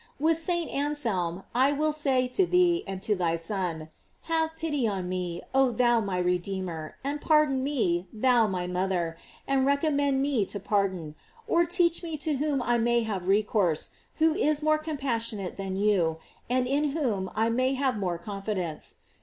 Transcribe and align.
With 0.19 0.39
St. 0.39 0.67
Anselra, 0.71 1.43
1 1.53 1.77
will 1.77 1.91
say 1.93 2.27
to 2.29 2.47
thee, 2.47 2.83
and 2.87 3.03
to 3.03 3.15
thy 3.15 3.35
Son: 3.35 3.89
Have 4.21 4.55
pity 4.55 4.87
on 4.87 5.07
me, 5.07 5.43
oh 5.53 5.69
thou, 5.69 5.99
my 6.01 6.17
Redeemer, 6.17 6.95
and 7.03 7.21
pardon 7.21 7.63
me, 7.63 8.07
thou 8.11 8.47
my 8.47 8.65
mother, 8.65 9.15
and 9.47 9.63
recommend 9.63 10.19
me 10.19 10.43
to 10.43 10.59
pardon; 10.59 11.13
or 11.47 11.67
teach 11.67 12.01
me 12.01 12.17
to 12.17 12.37
whom 12.37 12.63
I 12.63 12.79
may 12.79 13.03
have 13.03 13.27
recourse, 13.27 13.89
who 14.15 14.33
is 14.33 14.63
more 14.63 14.79
com 14.79 14.97
passionate 14.97 15.57
than 15.57 15.75
you, 15.75 16.17
and 16.49 16.65
in 16.65 16.93
whom 16.95 17.29
I 17.35 17.49
may 17.51 17.75
have 17.75 17.95
more 17.95 18.17
confidence. 18.17 18.95